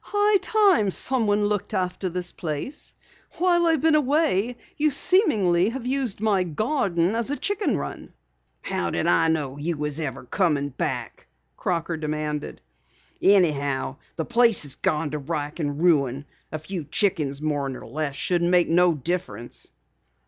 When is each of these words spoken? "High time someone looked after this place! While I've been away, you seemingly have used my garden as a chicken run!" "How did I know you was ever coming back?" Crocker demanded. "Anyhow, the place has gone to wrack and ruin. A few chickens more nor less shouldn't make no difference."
"High 0.03 0.37
time 0.37 0.89
someone 0.89 1.45
looked 1.45 1.75
after 1.75 2.09
this 2.09 2.31
place! 2.31 2.95
While 3.33 3.67
I've 3.67 3.81
been 3.81 3.93
away, 3.93 4.57
you 4.75 4.89
seemingly 4.89 5.69
have 5.69 5.85
used 5.85 6.19
my 6.19 6.43
garden 6.43 7.13
as 7.13 7.29
a 7.29 7.37
chicken 7.37 7.77
run!" 7.77 8.11
"How 8.63 8.89
did 8.89 9.05
I 9.05 9.27
know 9.27 9.57
you 9.59 9.77
was 9.77 9.99
ever 9.99 10.23
coming 10.23 10.69
back?" 10.69 11.27
Crocker 11.55 11.97
demanded. 11.97 12.61
"Anyhow, 13.21 13.97
the 14.15 14.25
place 14.25 14.63
has 14.63 14.73
gone 14.73 15.11
to 15.11 15.19
wrack 15.19 15.59
and 15.59 15.79
ruin. 15.79 16.25
A 16.51 16.57
few 16.57 16.83
chickens 16.85 17.39
more 17.39 17.69
nor 17.69 17.85
less 17.85 18.15
shouldn't 18.15 18.49
make 18.49 18.69
no 18.69 18.95
difference." 18.95 19.69